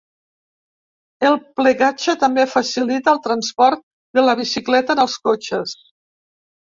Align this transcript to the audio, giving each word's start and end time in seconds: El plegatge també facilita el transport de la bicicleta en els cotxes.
El 1.31 1.35
plegatge 1.59 2.15
també 2.23 2.45
facilita 2.53 3.13
el 3.17 3.21
transport 3.27 3.83
de 4.21 4.23
la 4.25 4.35
bicicleta 4.39 4.97
en 4.97 5.03
els 5.05 5.19
cotxes. 5.29 5.77